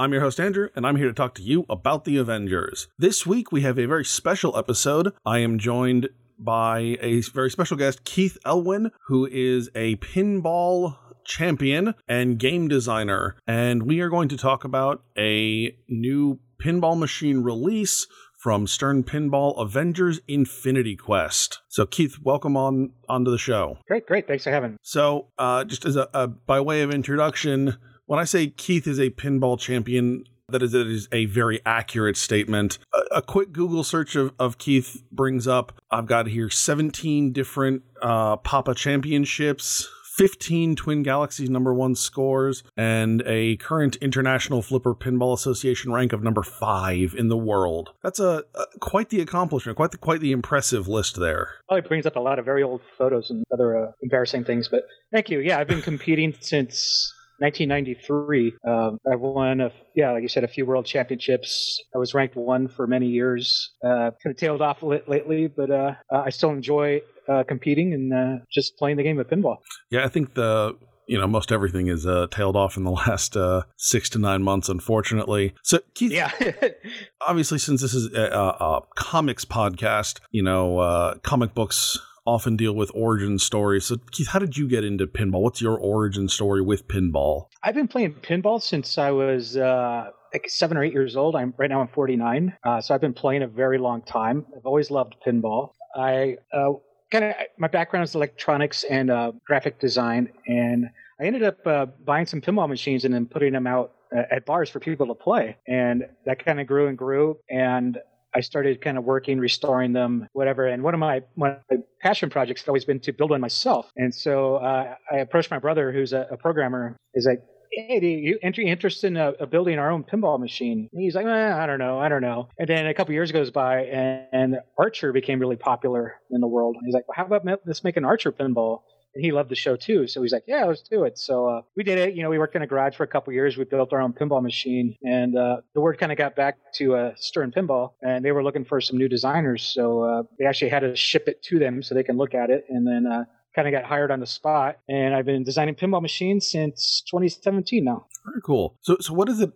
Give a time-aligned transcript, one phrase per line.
[0.00, 2.88] I'm your host, Andrew, and I'm here to talk to you about the Avengers.
[2.96, 5.12] This week, we have a very special episode.
[5.26, 6.08] I am joined
[6.38, 10.96] by a very special guest, Keith Elwin, who is a pinball
[11.26, 13.36] champion and game designer.
[13.46, 18.06] And we are going to talk about a new pinball machine release
[18.38, 21.60] from Stern Pinball Avengers Infinity Quest.
[21.68, 23.76] So Keith, welcome on onto the show.
[23.86, 24.26] Great, great.
[24.26, 24.76] Thanks for having me.
[24.80, 27.76] So, uh, just as a, a by way of introduction,
[28.10, 32.80] when I say Keith is a pinball champion, that is, a very accurate statement.
[32.92, 37.84] A, a quick Google search of, of, Keith brings up I've got here 17 different
[38.02, 45.32] uh, PAPA championships, 15 Twin Galaxies number one scores, and a current International Flipper Pinball
[45.32, 47.90] Association rank of number five in the world.
[48.02, 51.50] That's a, a quite the accomplishment, quite the quite the impressive list there.
[51.68, 54.82] Probably brings up a lot of very old photos and other uh, embarrassing things, but
[55.12, 55.38] thank you.
[55.38, 58.54] Yeah, I've been competing since 1993.
[58.66, 61.82] Um, I've won, a, yeah, like you said, a few world championships.
[61.94, 63.70] I was ranked one for many years.
[63.82, 68.44] Uh, kind of tailed off lately, but uh, I still enjoy uh, competing and uh,
[68.52, 69.58] just playing the game of pinball.
[69.90, 73.36] Yeah, I think the you know most everything is uh, tailed off in the last
[73.36, 75.54] uh, six to nine months, unfortunately.
[75.62, 76.30] So, Keith, yeah,
[77.20, 81.98] obviously, since this is a, a comics podcast, you know, uh, comic books
[82.30, 83.86] often deal with origin stories.
[83.86, 85.42] So, Keith, how did you get into pinball?
[85.42, 87.46] What's your origin story with pinball?
[87.64, 91.34] I've been playing pinball since I was uh, like seven or eight years old.
[91.34, 94.46] I'm right now I'm 49, uh, so I've been playing a very long time.
[94.56, 95.72] I've always loved pinball.
[95.96, 96.74] I uh,
[97.10, 100.86] kind of my background is electronics and uh, graphic design, and
[101.20, 104.46] I ended up uh, buying some pinball machines and then putting them out uh, at
[104.46, 107.98] bars for people to play, and that kind of grew and grew, and
[108.34, 110.66] I started kind of working, restoring them, whatever.
[110.66, 113.90] And one of my, one of my passion projects always been to build one myself.
[113.96, 117.40] And so uh, I approached my brother, who's a, a programmer, is like,
[117.72, 120.88] hey, do you entry interest in uh, building our own pinball machine?
[120.92, 122.48] And he's like, eh, I don't know, I don't know.
[122.58, 126.48] And then a couple years goes by, and, and Archer became really popular in the
[126.48, 126.76] world.
[126.76, 128.80] And he's like, well, how about let's make an Archer pinball?
[129.14, 130.06] And he loved the show too.
[130.06, 132.14] So he's like, "Yeah, let's do it." So uh, we did it.
[132.14, 133.56] You know, we worked in a garage for a couple years.
[133.56, 136.94] We built our own pinball machine, and uh, the word kind of got back to
[136.94, 139.62] uh, Stern Pinball, and they were looking for some new designers.
[139.62, 142.50] So uh, they actually had to ship it to them so they can look at
[142.50, 144.78] it, and then uh, kind of got hired on the spot.
[144.88, 148.06] And I've been designing pinball machines since 2017 now.
[148.26, 148.76] Very cool.
[148.82, 149.50] So, so what is it?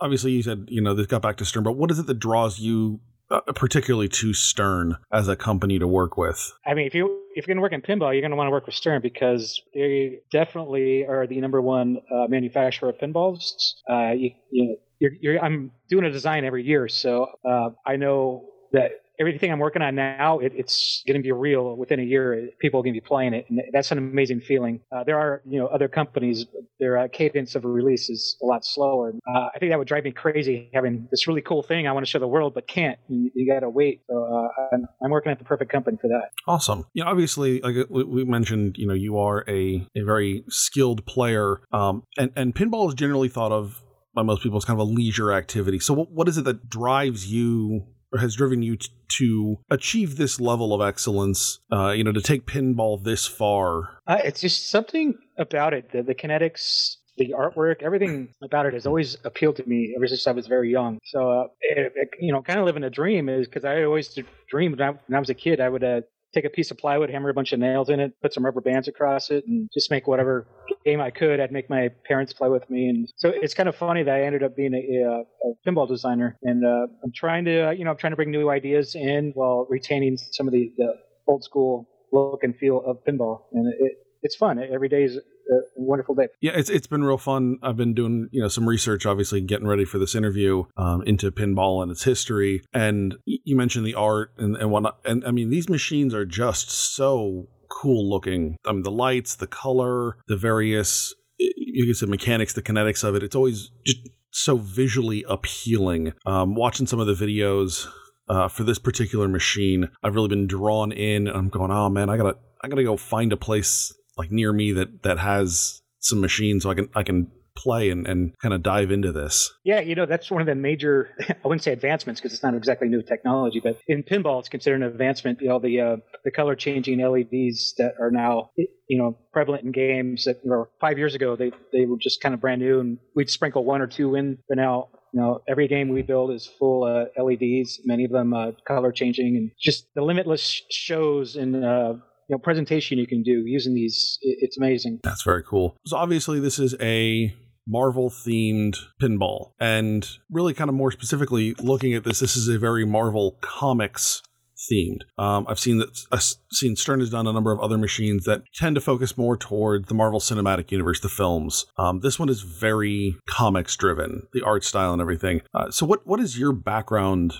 [0.00, 2.18] Obviously, you said you know this got back to Stern, but what is it that
[2.18, 6.52] draws you uh, particularly to Stern as a company to work with?
[6.66, 8.48] I mean, if you if you're going to work in pinball, you're going to want
[8.48, 13.52] to work with Stern because they definitely are the number one uh, manufacturer of pinballs.
[13.88, 17.96] Uh, you, you know, you're, you're, I'm doing a design every year, so uh, I
[17.96, 22.02] know that everything I'm working on now, it, it's going to be real within a
[22.02, 22.48] year.
[22.58, 24.80] People are going to be playing it, and that's an amazing feeling.
[24.90, 26.46] Uh, there are, you know, other companies,
[26.80, 29.12] their uh, cadence of release is a lot slower.
[29.28, 32.06] Uh, I think that would drive me crazy having this really cool thing I want
[32.06, 32.98] to show the world, but can't.
[33.08, 34.00] You, you got to wait.
[34.08, 36.30] So uh, I'm, I'm, working at the perfect company for that.
[36.46, 36.86] Awesome.
[36.94, 41.60] You know, obviously, like we mentioned, you know, you are a, a very skilled player,
[41.72, 43.82] um, and and pinball is generally thought of
[44.14, 45.78] by most people as kind of a leisure activity.
[45.78, 47.86] So, what, what is it that drives you
[48.18, 48.88] has driven you t-
[49.18, 51.60] to achieve this level of excellence?
[51.72, 53.98] Uh, you know, to take pinball this far.
[54.06, 55.92] Uh, it's just something about it.
[55.92, 60.26] The, the kinetics, the artwork, everything about it has always appealed to me ever since
[60.26, 60.98] I was very young.
[61.04, 64.18] So, uh, it, it, you know, kind of living a dream is because I always
[64.48, 66.00] dreamed when I, when I was a kid, I would uh,
[66.32, 68.60] take a piece of plywood, hammer a bunch of nails in it, put some rubber
[68.60, 70.46] bands across it, and just make whatever
[70.84, 71.40] game I could.
[71.40, 74.22] I'd make my parents play with me, and so it's kind of funny that I
[74.22, 77.84] ended up being a, a, a pinball designer, and uh, I'm trying to, uh, you
[77.84, 80.94] know, I'm trying to bring new ideas in while retaining some of the, the
[81.26, 83.92] old school look and feel of pinball, and it,
[84.22, 84.58] it's fun.
[84.58, 85.18] Every day is
[85.50, 86.28] a wonderful day.
[86.40, 87.58] Yeah, it's it's been real fun.
[87.62, 91.30] I've been doing you know some research, obviously getting ready for this interview um, into
[91.30, 92.62] pinball and its history.
[92.72, 95.00] And you mentioned the art and and whatnot.
[95.04, 98.56] And I mean, these machines are just so cool looking.
[98.66, 103.14] I mean, the lights, the color, the various you can say mechanics, the kinetics of
[103.14, 103.22] it.
[103.22, 106.12] It's always just so visually appealing.
[106.26, 107.86] Um, watching some of the videos
[108.28, 111.26] uh, for this particular machine, I've really been drawn in.
[111.26, 114.72] I'm going, oh man, I gotta I gotta go find a place like near me
[114.72, 118.62] that that has some machines so I can I can play and, and kind of
[118.62, 119.52] dive into this.
[119.64, 122.54] Yeah, you know, that's one of the major, I wouldn't say advancements because it's not
[122.54, 125.40] exactly new technology, but in pinball, it's considered an advancement.
[125.40, 129.72] You know, the, uh, the color changing LEDs that are now, you know, prevalent in
[129.72, 132.98] games that were five years ago, they, they were just kind of brand new and
[133.14, 136.46] we'd sprinkle one or two in, but now you know, every game we build is
[136.46, 141.64] full uh, LEDs, many of them uh, color changing, and just the limitless shows and
[141.64, 141.94] uh,
[142.30, 144.18] you know presentation you can do using these.
[144.22, 145.00] It's amazing.
[145.02, 145.76] That's very cool.
[145.84, 147.34] So obviously, this is a
[147.66, 152.58] Marvel themed pinball, and really, kind of more specifically, looking at this, this is a
[152.58, 154.22] very Marvel comics
[154.70, 155.00] themed.
[155.18, 156.22] Um, I've seen that I've
[156.52, 159.86] seen Stern has done a number of other machines that tend to focus more toward
[159.86, 161.66] the Marvel Cinematic Universe, the films.
[161.78, 165.42] Um, this one is very comics driven, the art style and everything.
[165.52, 167.34] Uh, so, what what is your background?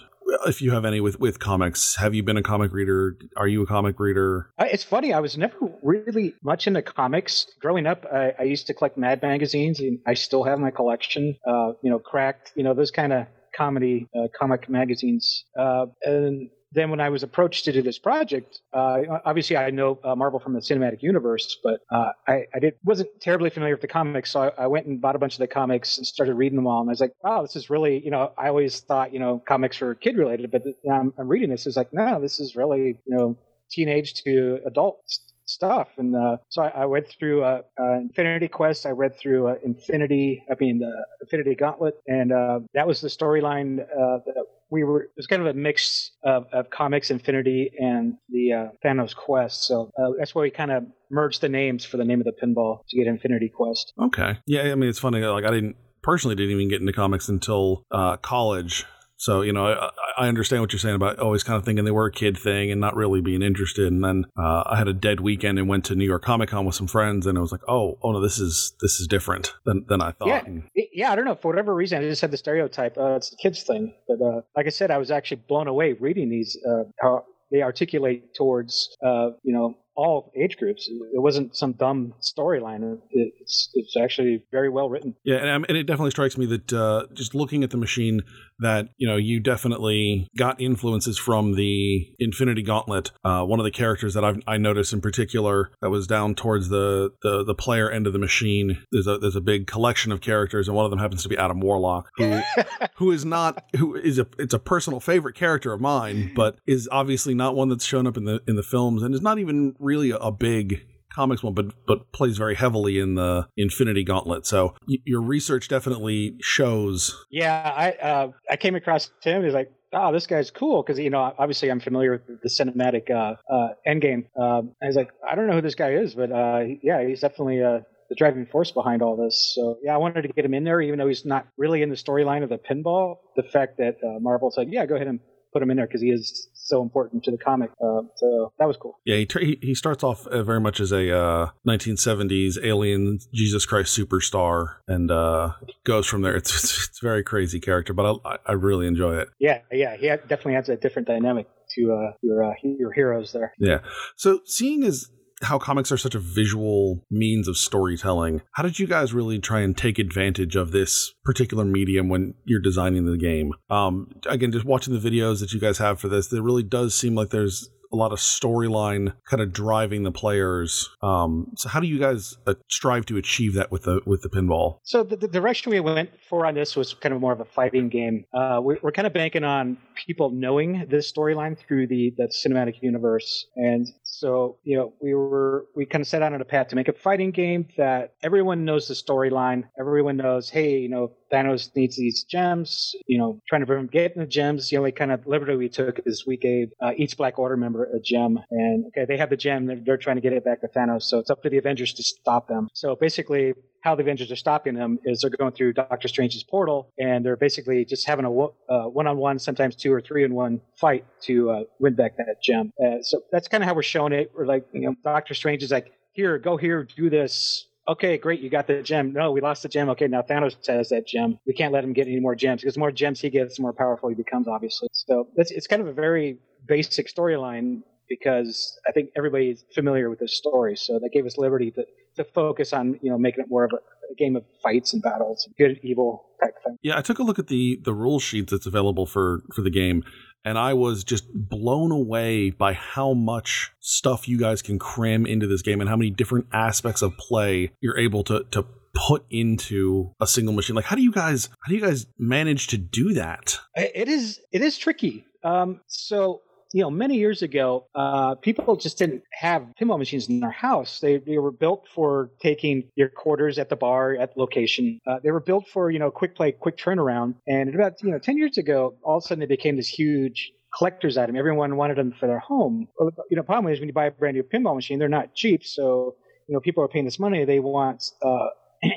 [0.47, 3.17] If you have any with, with comics, have you been a comic reader?
[3.37, 4.51] Are you a comic reader?
[4.59, 5.13] It's funny.
[5.13, 7.47] I was never really much into comics.
[7.61, 11.37] Growing up, I, I used to collect Mad magazines, and I still have my collection.
[11.47, 12.53] Uh, you know, Cracked.
[12.55, 15.45] You know, those kind of comedy uh, comic magazines.
[15.59, 19.99] Uh, and then when I was approached to do this project, uh, obviously I know
[20.05, 23.81] uh, Marvel from the cinematic universe, but uh, I, I did, wasn't terribly familiar with
[23.81, 24.31] the comics.
[24.31, 26.67] So I, I, went and bought a bunch of the comics and started reading them
[26.67, 26.81] all.
[26.81, 29.43] And I was like, wow, this is really, you know, I always thought, you know,
[29.47, 31.67] comics were kid related, but I'm, I'm reading this.
[31.67, 33.37] It's like, no, this is really, you know,
[33.71, 35.03] teenage to adult
[35.47, 35.89] stuff.
[35.99, 38.87] And uh, so I, I, went through uh, uh, Infinity Quest.
[38.87, 43.09] I read through uh, Infinity, I mean, the Infinity Gauntlet, and uh, that was the
[43.09, 44.37] storyline uh, that
[44.71, 45.03] we were.
[45.03, 49.65] It was kind of a mix of, of comics, Infinity, and the uh, Thanos Quest.
[49.65, 52.81] So that's why we kind of merged the names for the name of the pinball
[52.89, 53.93] to get Infinity Quest.
[54.01, 54.39] Okay.
[54.47, 55.21] Yeah, I mean, it's funny.
[55.21, 58.85] Like I didn't personally didn't even get into comics until uh, college.
[59.17, 59.91] So, you know, I,
[60.25, 62.71] I, understand what you're saying about always kind of thinking they were a kid thing
[62.71, 63.93] and not really being interested.
[63.93, 66.65] And then uh, I had a dead weekend and went to New York Comic Con
[66.65, 69.55] with some friends, and I was like, oh, oh no, this is this is different
[69.65, 70.29] than, than I thought.
[70.29, 70.63] Yeah, and,
[70.93, 71.13] yeah.
[71.13, 72.97] I don't know for whatever reason, I just had the stereotype.
[72.97, 75.95] Uh, it's the kids thing, but uh, like I said, I was actually blown away
[75.95, 76.57] reading these.
[76.69, 80.89] Uh, how they articulate towards, uh, you know, all age groups.
[80.89, 82.99] It wasn't some dumb storyline.
[83.11, 85.15] It's it's actually very well written.
[85.25, 88.23] Yeah, and, and it definitely strikes me that uh, just looking at the machine,
[88.61, 93.11] that you know you definitely got influences from the Infinity Gauntlet.
[93.25, 96.69] Uh, one of the characters that I've, i noticed in particular that was down towards
[96.69, 98.83] the, the the player end of the machine.
[98.93, 101.37] There's a there's a big collection of characters, and one of them happens to be
[101.37, 102.41] Adam Warlock, who
[102.95, 106.89] who is not who is a it's a personal favorite character of mine, but is
[106.93, 109.75] obviously not one that's shown up in the in the films, and is not even
[109.79, 114.47] really a big comics one, but but plays very heavily in the Infinity Gauntlet.
[114.47, 117.25] So y- your research definitely shows.
[117.31, 119.45] Yeah, I uh, I came across Tim.
[119.45, 123.11] He's like, oh, this guy's cool because you know obviously I'm familiar with the cinematic
[123.11, 124.27] uh, uh, Endgame.
[124.41, 127.21] Um, I was like, I don't know who this guy is, but uh, yeah, he's
[127.21, 129.53] definitely uh, the driving force behind all this.
[129.55, 131.91] So yeah, I wanted to get him in there, even though he's not really in
[131.91, 133.19] the storyline of the pinball.
[133.37, 135.21] The fact that uh, Marvel said, yeah, go ahead and
[135.53, 137.71] put him in there because he is so important to the comic.
[137.83, 138.99] Uh, so that was cool.
[139.05, 143.97] Yeah, he, he starts off uh, very much as a uh, 1970s alien Jesus Christ
[143.99, 145.53] superstar and uh,
[145.85, 146.37] goes from there.
[146.41, 149.29] It's, it's, it's a very crazy character, but I, I really enjoy it.
[149.39, 153.53] Yeah, yeah, he definitely adds a different dynamic to uh, your uh, your heroes there.
[153.59, 153.81] Yeah.
[154.17, 155.11] So seeing as
[155.43, 158.43] how comics are such a visual means of storytelling.
[158.53, 162.61] How did you guys really try and take advantage of this particular medium when you're
[162.61, 163.53] designing the game?
[163.71, 166.95] Um, again, just watching the videos that you guys have for this, it really does
[166.95, 170.89] seem like there's a lot of storyline kind of driving the players.
[171.03, 174.29] Um, so how do you guys uh, strive to achieve that with the with the
[174.29, 174.79] pinball?
[174.85, 177.45] So the, the, direction we went for on this was kind of more of a
[177.45, 178.25] fighting game.
[178.33, 182.75] Uh, we're, we're, kind of banking on people knowing this storyline through the the cinematic
[182.81, 183.89] universe, and
[184.21, 186.89] so you know we were we kind of set out on a path to make
[186.89, 189.65] a fighting game that everyone knows the storyline.
[189.79, 192.95] Everyone knows, hey, you know, Thanos needs these gems.
[193.07, 194.69] You know, trying to prevent getting the gems.
[194.69, 197.85] The only kind of liberty we took is we gave uh, each Black Order member
[197.85, 199.67] a gem, and okay, they have the gem.
[199.67, 201.05] They're, they're trying to get it back to Thanos.
[201.05, 202.69] So it's up to the Avengers to stop them.
[202.75, 206.93] So basically, how the Avengers are stopping them is they're going through Doctor Strange's portal,
[206.99, 211.61] and they're basically just having a uh, one-on-one, sometimes two or three-in-one fight to uh,
[211.79, 212.73] win back that gem.
[212.83, 214.33] Uh, so that's kind of how we're showing it.
[214.35, 215.03] We're like, you know, mm-hmm.
[215.09, 219.13] Doctor Strange is like, here, go here, do this okay, great, you got the gem.
[219.13, 219.89] No, we lost the gem.
[219.91, 221.39] Okay, now Thanos has that gem.
[221.47, 223.63] We can't let him get any more gems because the more gems he gets, the
[223.63, 224.89] more powerful he becomes, obviously.
[224.93, 230.21] So it's, it's kind of a very basic storyline because I think everybody's familiar with
[230.21, 230.77] this story.
[230.77, 231.85] So that gave us liberty to,
[232.17, 235.03] to focus on, you know, making it more of a, a game of fights and
[235.03, 236.77] battles, good, evil type thing.
[236.83, 239.71] Yeah, I took a look at the the rule sheet that's available for for the
[239.71, 240.03] game
[240.45, 245.47] and I was just blown away by how much stuff you guys can cram into
[245.47, 250.15] this game and how many different aspects of play you're able to to put into
[250.21, 250.77] a single machine?
[250.77, 253.59] Like, how do you guys how do you guys manage to do that?
[253.75, 255.25] It is it is tricky.
[255.43, 260.41] Um, so you know, many years ago, uh, people just didn't have pinball machines in
[260.41, 261.01] their house.
[261.01, 265.01] They, they were built for taking your quarters at the bar at the location.
[265.07, 267.35] Uh, they were built for, you know, quick play, quick turnaround.
[267.49, 270.53] And about, you know, 10 years ago, all of a sudden they became this huge
[270.77, 271.37] collector's item.
[271.37, 272.87] Everyone wanted them for their home.
[273.31, 275.65] You know, problem is when you buy a brand new pinball machine, they're not cheap.
[275.65, 276.15] So,
[276.47, 277.45] you know, people are paying this money.
[277.45, 278.49] They want uh,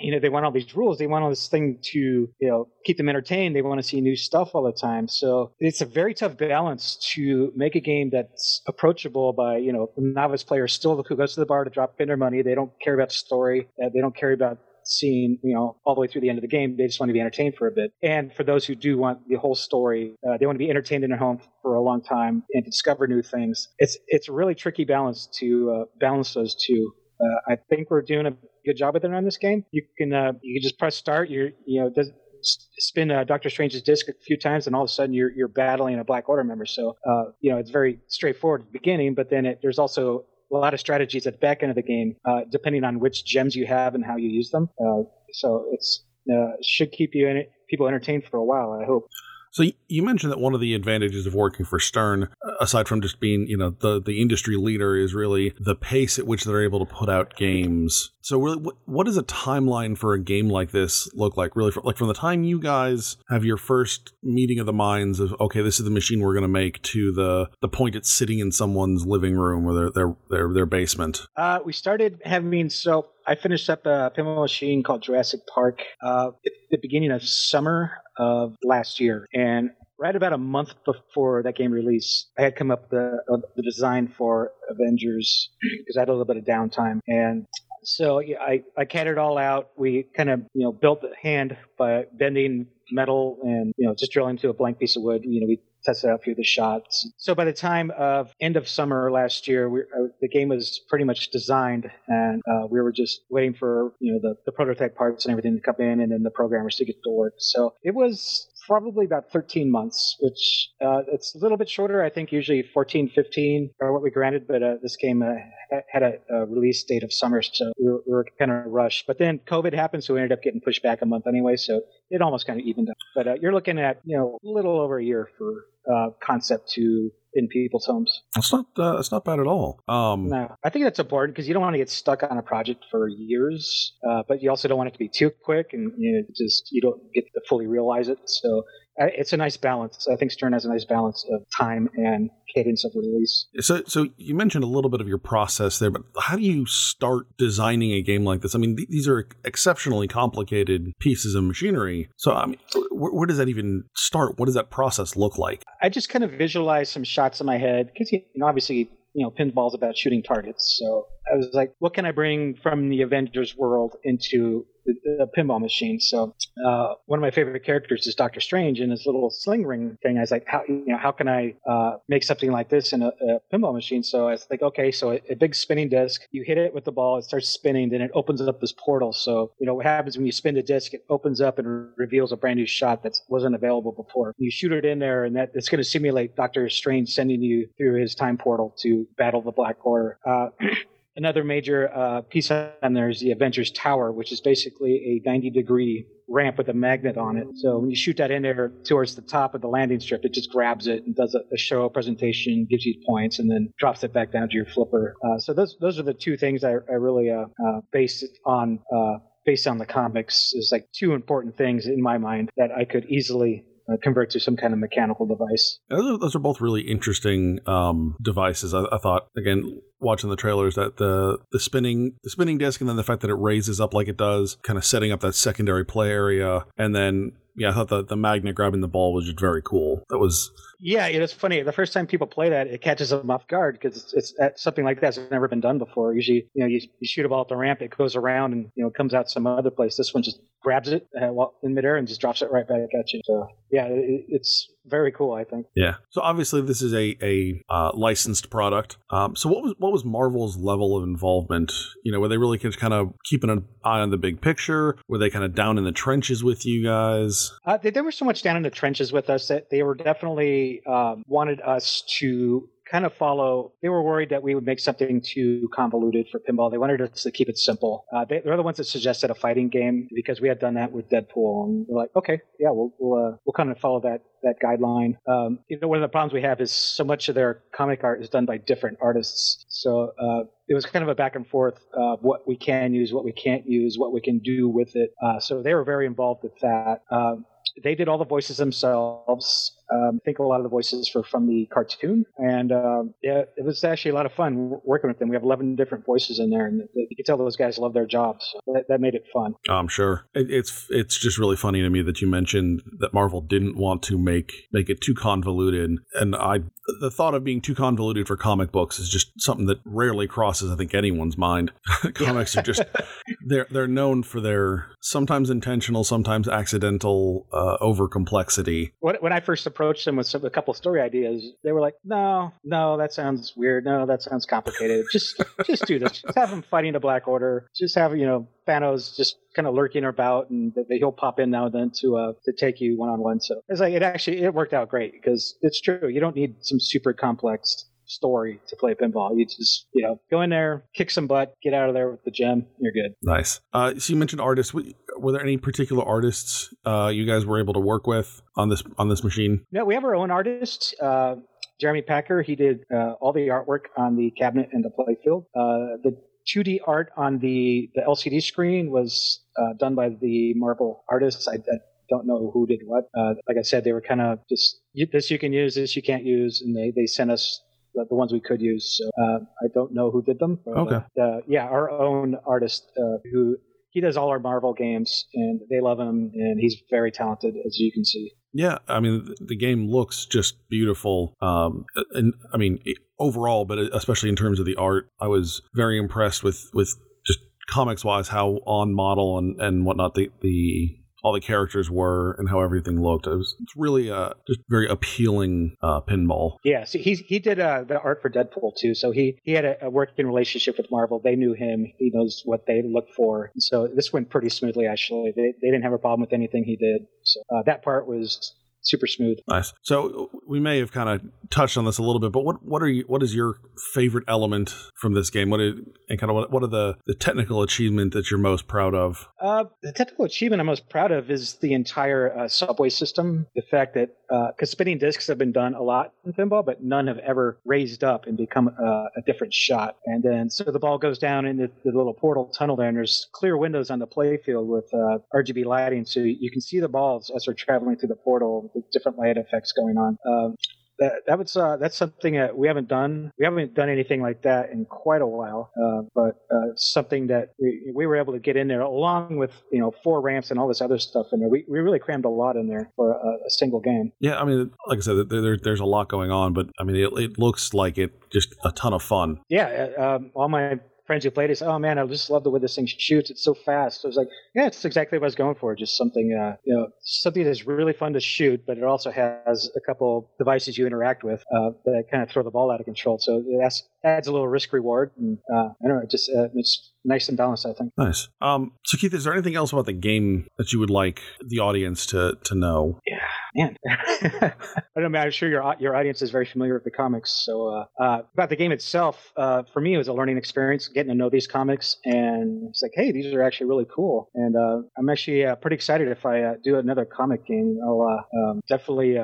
[0.03, 0.98] you know they want all these rules.
[0.98, 3.55] They want all this thing to you know keep them entertained.
[3.55, 5.07] They want to see new stuff all the time.
[5.07, 9.91] So it's a very tough balance to make a game that's approachable by you know
[9.98, 12.41] novice players still who goes to the bar to drop in their money.
[12.41, 13.67] They don't care about the story.
[13.81, 16.41] Uh, they don't care about seeing you know all the way through the end of
[16.41, 16.75] the game.
[16.77, 17.93] They just want to be entertained for a bit.
[18.01, 21.03] And for those who do want the whole story uh, they want to be entertained
[21.03, 23.69] in their home for a long time and discover new things.
[23.79, 26.93] It's it's a really tricky balance to uh, balance those two.
[27.22, 28.33] Uh, I think we're doing a
[28.65, 29.65] good job with it on this game.
[29.72, 31.29] You can uh, you can just press start.
[31.29, 32.12] You're you know does
[32.43, 35.48] spin uh, Doctor Strange's disc a few times, and all of a sudden you're you're
[35.48, 36.65] battling a Black Order member.
[36.65, 40.25] So uh, you know it's very straightforward at the beginning, but then it, there's also
[40.51, 43.25] a lot of strategies at the back end of the game, uh, depending on which
[43.25, 44.70] gems you have and how you use them.
[44.79, 48.79] Uh, so it's uh, should keep you in it, people entertained for a while.
[48.82, 49.08] I hope.
[49.53, 52.29] So you mentioned that one of the advantages of working for Stern,
[52.60, 56.25] aside from just being, you know, the the industry leader, is really the pace at
[56.25, 58.10] which they're able to put out games.
[58.22, 61.55] So, really, what, does a timeline for a game like this look like?
[61.55, 65.36] Really, like from the time you guys have your first meeting of the minds of,
[65.39, 68.39] okay, this is the machine we're going to make, to the the point it's sitting
[68.39, 71.27] in someone's living room or their their their, their basement.
[71.38, 76.32] Uh, we started having so I finished up a pinball machine called Jurassic Park uh,
[76.46, 81.56] at the beginning of summer of last year, and right about a month before that
[81.56, 86.10] game release, I had come up the uh, the design for Avengers because I had
[86.10, 87.46] a little bit of downtime, and
[87.84, 89.70] so yeah, I I CAD it all out.
[89.77, 94.12] We kind of you know built the hand by bending metal and you know just
[94.12, 95.24] drilling into a blank piece of wood.
[95.25, 97.10] You know we tested out a few of the shots.
[97.18, 100.82] So by the time of end of summer last year, we, uh, the game was
[100.90, 104.96] pretty much designed, and uh, we were just waiting for you know the, the prototype
[104.96, 107.34] parts and everything to come in, and then the programmers to get to work.
[107.38, 112.03] So it was probably about 13 months, which uh, it's a little bit shorter.
[112.03, 116.03] I think usually 14, 15 are what we granted, but uh, this game uh, had
[116.03, 119.05] a, a, release date of summer, so we were, we were kind of rushed.
[119.08, 121.82] But then COVID happened, so we ended up getting pushed back a month anyway, so
[122.10, 122.98] it almost kind of evened up.
[123.15, 126.72] But uh, you're looking at you know a little over a year for uh, concept
[126.72, 128.22] to in people's homes.
[128.38, 129.82] It's not uh, it's not bad at all.
[129.88, 132.44] Um, no, I think that's important because you don't want to get stuck on a
[132.44, 135.92] project for years, uh, but you also don't want it to be too quick and
[135.98, 138.20] you know, just you don't get to fully realize it.
[138.25, 138.63] So
[138.98, 140.08] it's a nice balance.
[140.12, 143.48] I think Stern has a nice balance of time and cadence of release.
[143.60, 146.66] So, so you mentioned a little bit of your process there, but how do you
[146.66, 148.54] start designing a game like this?
[148.56, 152.10] I mean, th- these are exceptionally complicated pieces of machinery.
[152.18, 152.60] So, I mean,
[152.92, 154.38] where, where, does that even start?
[154.38, 155.64] What does that process look like?
[155.82, 159.24] I just kind of visualize some shots in my head because, you know, obviously, you
[159.24, 160.78] know, pinball's about shooting targets.
[160.80, 165.60] So I was like, what can I bring from the Avengers world into the, pinball
[165.60, 166.00] machine.
[166.00, 169.98] So uh, one of my favorite characters is Doctor Strange and his little sling ring
[170.03, 170.18] thing.
[170.18, 173.01] I was like, how you know how can I uh, make something like this in
[173.01, 174.03] a, a, pinball machine?
[174.03, 176.22] So I was like, okay, so a, a, big spinning disc.
[176.32, 179.13] You hit it with the ball, it starts spinning, then it opens up this portal.
[179.13, 180.94] So you know what happens when you spin the disc?
[180.94, 184.34] It opens up and re- reveals a brand new shot that wasn't available before.
[184.38, 187.70] You shoot it in there, and that it's going to simulate Doctor Strange sending you
[187.77, 190.20] through his time portal to battle the Black Order.
[190.25, 190.50] Uh,
[191.15, 195.51] Another major uh, piece on there is the Avengers Tower, which is basically a 90
[195.51, 197.46] degree ramp with a magnet on it.
[197.55, 200.34] So when you shoot that in there towards the top of the landing strip, it
[200.34, 204.03] just grabs it and does a, a show presentation, gives you points, and then drops
[204.03, 205.15] it back down to your flipper.
[205.24, 208.79] Uh, so those those are the two things I, I really uh, uh, based on
[208.91, 210.53] uh, based on the comics.
[210.55, 214.40] Is like two important things in my mind that I could easily uh, convert to
[214.40, 215.80] some kind of mechanical device.
[215.90, 218.74] Those are, those are both really interesting um, devices.
[218.74, 222.90] I, I, thought again watching the trailers that the the spinning the spinning disc and
[222.90, 225.36] then the fact that it raises up like it does, kind of setting up that
[225.36, 229.25] secondary play area, and then yeah, I thought the the magnet grabbing the ball was
[229.25, 230.04] just very cool.
[230.10, 231.62] That was yeah, it is funny.
[231.62, 234.84] The first time people play that, it catches them off guard because it's, it's something
[234.84, 236.13] like that has never been done before.
[236.13, 238.70] Usually, you know, you, you shoot a ball at the ramp, it goes around and
[238.75, 239.96] you know comes out some other place.
[239.96, 243.13] This one just grabs it uh, in midair and just drops it right back at
[243.13, 243.22] you.
[243.25, 245.34] So yeah, it, it's very cool.
[245.34, 245.67] I think.
[245.75, 245.96] Yeah.
[246.10, 248.98] So obviously, this is a a uh, licensed product.
[249.10, 251.72] Um, so what was what was Marvel's level of involvement?
[252.03, 254.98] You know, were they really just kind of keeping an eye on the big picture?
[255.08, 257.51] Were they kind of down in the trenches with you guys?
[257.65, 259.96] Uh, they, they were so much down in the trenches with us that they were
[259.96, 263.74] definitely um, wanted us to kind of follow.
[263.82, 266.72] They were worried that we would make something too convoluted for pinball.
[266.72, 268.06] They wanted us to keep it simple.
[268.13, 270.92] Uh, they, are the ones that suggested a fighting game because we had done that
[270.92, 274.22] with Deadpool, and we're like, okay, yeah, we'll we'll, uh, we'll kind of follow that
[274.44, 275.16] that guideline.
[275.28, 278.04] Um, you know, one of the problems we have is so much of their comic
[278.04, 279.66] art is done by different artists.
[279.70, 283.13] So uh, it was kind of a back and forth of what we can use,
[283.13, 285.12] what we can't use, what we can do with it.
[285.24, 287.02] Uh, so they were very involved with that.
[287.10, 287.46] Um,
[287.84, 289.72] they did all the voices themselves.
[289.94, 293.44] Um, I think a lot of the voices were from the cartoon, and um, yeah,
[293.56, 295.30] it was actually a lot of fun working with them.
[295.30, 298.06] We have 11 different voices in there, and you can tell those guys love their
[298.06, 298.54] jobs.
[298.54, 299.56] So that, that, made it fun.
[299.70, 303.42] I'm sure it, it's it's just really funny to me that you mentioned that Marvel
[303.42, 306.62] didn't want to make make it too convoluted, and I
[307.00, 310.72] the thought of being too convoluted for comic books is just something that rarely crosses
[310.72, 311.72] I think anyone's mind.
[312.14, 312.84] Comics are just
[313.46, 318.94] they're they're known for their sometimes intentional, sometimes accidental uh, over complexity.
[319.00, 321.96] When, when I first approached them with some, a couple story ideas, they were like,
[322.04, 323.86] "No, no, that sounds weird.
[323.86, 325.06] No, that sounds complicated.
[325.12, 326.22] Just just do this.
[326.22, 327.68] Just have them fighting the Black Order.
[327.76, 331.66] Just have you know Thanos just kind of lurking about, and he'll pop in now
[331.66, 333.40] and then to uh, to take you one on one.
[333.40, 336.08] So it's like it actually it worked out great because it's true.
[336.08, 339.38] You don't need some super complex story to play pinball.
[339.38, 342.24] You just, you know, go in there, kick some butt, get out of there with
[342.24, 342.65] the gem.
[342.79, 343.13] You're good.
[343.22, 343.60] Nice.
[343.74, 344.74] Uh, so you mentioned artists.
[344.74, 348.84] Were there any particular artists uh, you guys were able to work with on this
[348.98, 349.65] on this machine?
[349.72, 350.96] No, we have our own artist.
[351.01, 351.36] Uh,
[351.79, 355.46] Jeremy Packer, he did uh, all the artwork on the cabinet and the playfield.
[355.55, 356.17] Uh, the
[356.48, 361.48] 2D art on the, the LCD screen was uh, done by the Marvel artists.
[361.48, 361.77] I, I,
[362.10, 363.05] don't know who did what.
[363.17, 366.01] Uh, like I said, they were kind of just this you can use, this you
[366.01, 367.62] can't use, and they, they sent us
[367.94, 368.98] the, the ones we could use.
[368.98, 370.60] So uh, I don't know who did them.
[370.66, 371.06] But, okay.
[371.20, 373.58] Uh, yeah, our own artist uh, who
[373.92, 377.78] he does all our Marvel games, and they love him, and he's very talented, as
[377.78, 378.32] you can see.
[378.52, 382.80] Yeah, I mean the game looks just beautiful, um, and I mean
[383.20, 386.96] overall, but especially in terms of the art, I was very impressed with with
[387.26, 392.36] just comics wise how on model and and whatnot the the all the characters were
[392.38, 393.27] and how everything looked.
[393.27, 396.58] It was it's really uh, just very appealing uh, pinball.
[396.63, 398.94] Yeah, so he he did uh, the art for Deadpool too.
[398.94, 401.20] So he he had a, a, working relationship with Marvel.
[401.24, 401.92] They knew him.
[401.98, 403.51] He knows what they look for.
[403.57, 404.86] So this went pretty smoothly.
[404.86, 407.07] Actually, they they didn't have a problem with anything he did.
[407.24, 409.39] So uh, that part was super smooth.
[409.48, 409.74] Nice.
[409.81, 412.81] So we may have kind of touched on this a little bit, but what what
[412.81, 413.57] are you what is your
[413.93, 415.50] favorite element from this game?
[415.50, 415.74] What is,
[416.09, 419.27] and kind of what, what are the the technical achievement that you're most proud of?
[419.41, 423.48] Uh, the technical achievement I'm most proud of is the entire uh, subway system.
[423.55, 426.83] The fact that because uh, spinning discs have been done a lot in pinball, but
[426.83, 429.98] none have ever raised up and become uh, a different shot.
[430.05, 432.98] And then so the ball goes down in the, the little portal tunnel there, and
[432.98, 436.89] there's clear windows on the playfield with uh, RGB lighting, so you can see the
[436.89, 440.18] balls as they're traveling through the portal with different light effects going on.
[440.25, 440.55] Um,
[441.00, 443.31] that, that was uh, that's something that we haven't done.
[443.38, 445.72] We haven't done anything like that in quite a while.
[445.75, 449.51] Uh, but uh, something that we, we were able to get in there along with
[449.72, 451.50] you know four ramps and all this other stuff in there.
[451.50, 454.12] We, we really crammed a lot in there for a, a single game.
[454.20, 456.96] Yeah, I mean, like I said, there, there's a lot going on, but I mean,
[456.96, 459.40] it, it looks like it just a ton of fun.
[459.50, 462.44] Yeah, uh, um, all my friends who played it say, "Oh man, I just love
[462.44, 463.29] the way this thing shoots.
[463.29, 465.75] It's so fast." So I was like, "Yeah, it's exactly what I was going for.
[465.75, 469.70] Just something, uh, you know, something that's really fun to shoot, but it also has
[469.75, 472.85] a couple devices you interact with uh, that kind of throw the ball out of
[472.85, 473.18] control.
[473.20, 476.48] So it adds a little risk reward, and uh, I don't know, it just uh,
[476.55, 477.66] it's nice and balanced.
[477.66, 477.94] I think.
[477.98, 478.27] Nice.
[478.42, 481.59] Um, so Keith, is there anything else about the game that you would like the
[481.59, 483.00] audience to to know?
[483.05, 484.53] Yeah, man.
[485.09, 485.20] Know.
[485.20, 487.44] I'm sure your your audience is very familiar with the comics.
[487.46, 490.87] So uh, uh, about the game itself, uh, for me, it was a learning experience
[490.87, 494.29] getting to know these comics, and it's like, hey, these are actually really cool.
[494.35, 497.79] And uh, I'm actually uh, pretty excited if I uh, do another comic game.
[497.83, 499.20] I'll um, definitely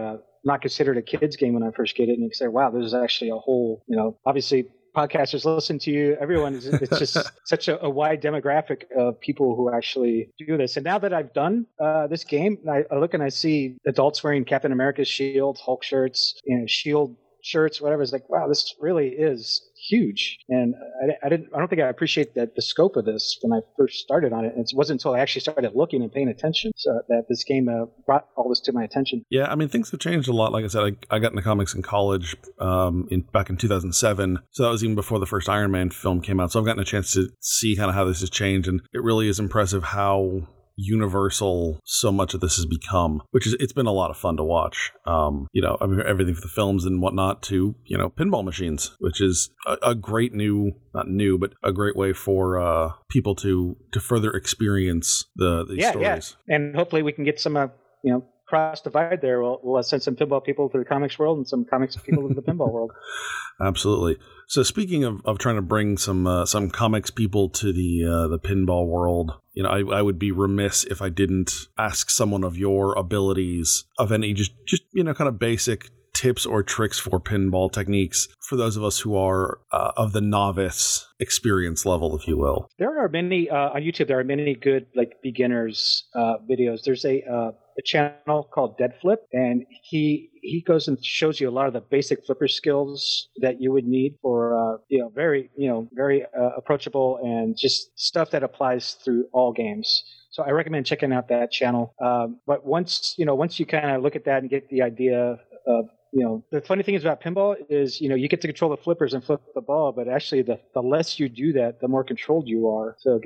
[0.46, 2.48] not consider it a kids game when I first get it, and you can say,
[2.48, 4.68] wow, this is actually a whole, you know, obviously
[5.00, 6.18] podcasters listen to you.
[6.20, 10.76] Everyone, is, it's just such a, a, wide demographic of people who actually do this.
[10.76, 14.24] And now that I've done uh, this game, I, I, look and I see adults
[14.24, 18.02] wearing Captain America's shield, Hulk shirts, you know, shield shirts, whatever.
[18.02, 20.38] It's like, wow, this really is huge.
[20.50, 23.58] And I, I, didn't, I don't think I appreciate that the scope of this when
[23.58, 24.54] I first started on it.
[24.56, 27.86] It wasn't until I actually started looking and paying attention so that this game uh,
[28.06, 29.24] brought all this to my attention.
[29.30, 30.52] Yeah, I mean, things have changed a lot.
[30.52, 34.40] Like I said, I, I got into comics in college um, in back in 2007.
[34.52, 36.52] So that was even before the first Iron Man film came out.
[36.52, 38.68] So I've gotten a chance to see kind of how this has changed.
[38.68, 40.48] And it really is impressive how
[40.80, 44.38] universal so much of this has become, which is it's been a lot of fun
[44.38, 44.92] to watch.
[45.06, 48.44] Um, you know, I mean, everything from the films and whatnot to you know pinball
[48.44, 52.94] machines, which is a, a great new, not new, but a great way for uh,
[53.10, 56.38] people to to further experience the, the yeah, stories.
[56.48, 57.68] Yeah, and hopefully we can get some uh,
[58.04, 59.42] you know cross divide there.
[59.42, 62.34] We'll, we'll send some pinball people to the comics world and some comics people to
[62.34, 62.92] the pinball world.
[63.62, 64.18] Absolutely.
[64.48, 68.28] So speaking of, of trying to bring some uh, some comics people to the uh,
[68.28, 72.44] the pinball world, you know, I, I would be remiss if I didn't ask someone
[72.44, 77.00] of your abilities of any just just you know kind of basic tips or tricks
[77.00, 82.18] for pinball techniques for those of us who are uh, of the novice experience level,
[82.18, 82.68] if you will.
[82.78, 84.08] There are many uh, on YouTube.
[84.08, 86.84] There are many good like beginners uh, videos.
[86.84, 91.50] There's a uh, a channel called Dead Flip, and he he goes and shows you
[91.50, 95.10] a lot of the basic flipper skills that you would need for uh, you know
[95.10, 100.04] very you know very uh, approachable and just stuff that applies through all games.
[100.32, 101.96] So I recommend checking out that channel.
[102.00, 104.82] Um, but once you know once you kind of look at that and get the
[104.82, 108.42] idea of you know, the funny thing is about pinball is, you know, you get
[108.42, 111.54] to control the flippers and flip the ball, but actually the, the less you do
[111.54, 112.96] that, the more controlled you are.
[113.00, 113.22] So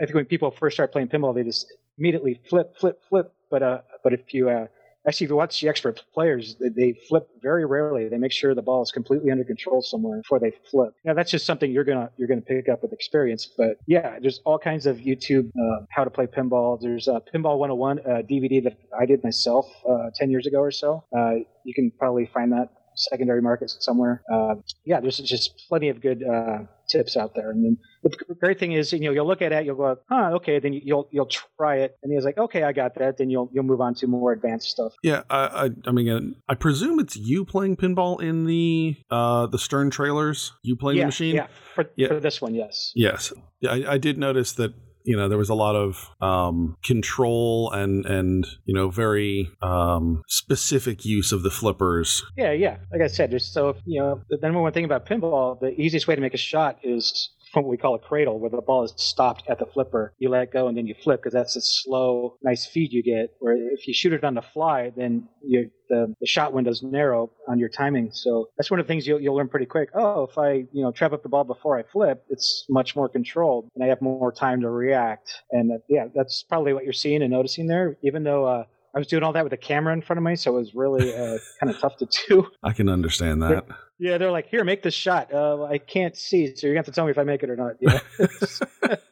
[0.00, 3.32] I think when people first start playing pinball, they just immediately flip, flip, flip.
[3.50, 4.66] But, uh, but if you, uh,
[5.06, 8.08] actually, if you watch the expert players, they flip very rarely.
[8.08, 10.94] They make sure the ball is completely under control somewhere before they flip.
[11.04, 13.48] Now that's just something you're gonna you're gonna pick up with experience.
[13.56, 16.80] But yeah, there's all kinds of YouTube uh, how to play pinball.
[16.80, 20.70] There's a Pinball 101 uh, DVD that I did myself uh, 10 years ago or
[20.70, 21.04] so.
[21.16, 24.22] Uh, you can probably find that secondary markets somewhere.
[24.32, 27.50] Uh, yeah, there's just plenty of good uh, tips out there.
[27.50, 30.30] And then the great thing is, you know, you'll look at it, you'll go, huh,
[30.34, 33.18] okay, then you'll you'll try it, and he's like, okay, I got that.
[33.18, 34.92] Then you'll you'll move on to more advanced stuff.
[35.02, 39.58] Yeah, I I, I mean, I presume it's you playing pinball in the uh the
[39.58, 40.52] Stern trailers.
[40.62, 41.34] You playing yeah, the machine?
[41.36, 42.08] Yeah, for, yeah.
[42.08, 42.92] for this one, yes.
[42.94, 44.74] Yes, yeah, I, I did notice that
[45.06, 50.22] you know there was a lot of um, control and and you know very um,
[50.28, 52.24] specific use of the flippers.
[52.36, 52.78] Yeah, yeah.
[52.92, 56.16] Like I said, so you know the number one thing about pinball, the easiest way
[56.16, 57.30] to make a shot is
[57.64, 60.12] what we call a cradle, where the ball is stopped at the flipper.
[60.18, 63.30] You let go and then you flip because that's a slow, nice feed you get.
[63.38, 67.30] Where if you shoot it on the fly, then you, the, the shot window's narrow
[67.48, 68.10] on your timing.
[68.12, 69.90] So that's one of the things you'll, you'll learn pretty quick.
[69.94, 73.08] Oh, if I you know trap up the ball before I flip, it's much more
[73.08, 75.30] controlled and I have more time to react.
[75.50, 77.96] And uh, yeah, that's probably what you're seeing and noticing there.
[78.02, 78.64] Even though uh,
[78.94, 80.74] I was doing all that with a camera in front of me, so it was
[80.74, 82.48] really uh, kind of tough to do.
[82.62, 83.66] I can understand that.
[83.98, 85.32] Yeah, they're like, here, make this shot.
[85.32, 87.48] Uh, I can't see, so you're gonna have to tell me if I make it
[87.48, 87.76] or not.
[87.80, 88.00] Yeah.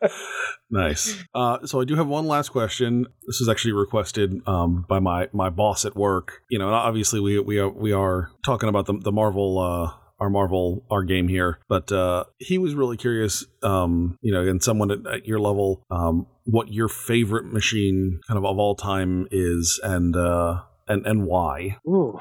[0.71, 1.23] nice.
[1.35, 3.07] Uh, so I do have one last question.
[3.27, 6.43] This is actually requested um, by my my boss at work.
[6.51, 9.59] You know, obviously we we are we are talking about the the Marvel.
[9.59, 14.43] Uh, our Marvel our game here, but uh, he was really curious, um, you know,
[14.43, 18.77] and someone at, at your level, um, what your favorite machine kind of of all
[18.77, 21.79] time is, and uh, and and why.
[21.87, 22.19] Ooh.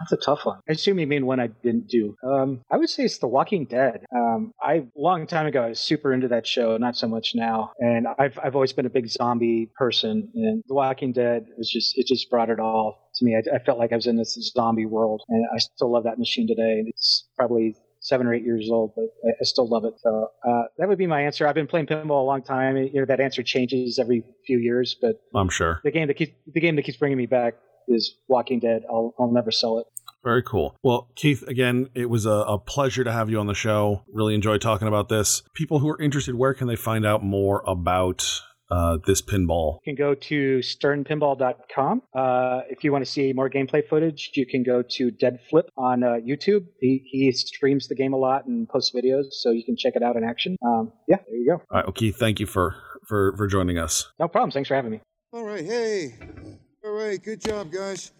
[0.00, 0.58] That's a tough one.
[0.68, 2.16] I assume you mean one I didn't do.
[2.24, 4.04] Um, I would say it's The Walking Dead.
[4.14, 7.72] Um, I long time ago I was super into that show, not so much now.
[7.78, 11.98] And I've I've always been a big zombie person, and The Walking Dead was just
[11.98, 13.36] it just brought it all to me.
[13.36, 16.18] I, I felt like I was in this zombie world, and I still love that
[16.18, 16.84] machine today.
[16.86, 19.94] It's probably seven or eight years old, but I, I still love it.
[20.00, 21.46] So uh, that would be my answer.
[21.46, 22.76] I've been playing pinball a long time.
[22.76, 26.32] You know that answer changes every few years, but I'm sure the game that keeps
[26.52, 27.54] the game that keeps bringing me back
[27.90, 28.82] is Walking Dead.
[28.88, 29.86] I'll I'll never sell it.
[30.22, 30.76] Very cool.
[30.82, 34.02] Well, Keith, again, it was a, a, pleasure to have you on the show.
[34.12, 35.42] Really enjoyed talking about this.
[35.54, 39.78] People who are interested, where can they find out more about uh, this pinball?
[39.84, 42.02] You can go to sternpinball.com.
[42.14, 45.70] Uh, if you want to see more gameplay footage, you can go to Dead Flip
[45.78, 46.66] on uh, YouTube.
[46.80, 50.02] He, he streams the game a lot and posts videos, so you can check it
[50.02, 50.56] out in action.
[50.64, 51.54] Um, yeah, there you go.
[51.54, 52.76] All right, well, Keith, thank you for,
[53.06, 54.12] for, for joining us.
[54.18, 54.50] No problem.
[54.50, 55.00] Thanks for having me.
[55.32, 55.64] All right.
[55.64, 56.58] Hey.
[56.84, 57.22] All right.
[57.22, 58.12] Good job, guys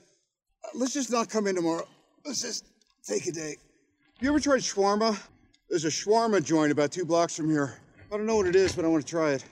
[0.65, 1.87] uh, let's just not come in tomorrow.
[2.25, 2.67] Let's just
[3.03, 3.57] take a day.
[4.21, 5.19] You ever tried shawarma?
[5.69, 7.79] There's a shawarma joint about two blocks from here.
[8.13, 9.45] I don't know what it is, but I want to try it.